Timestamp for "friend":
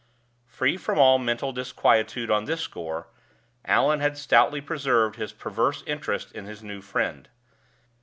6.81-7.29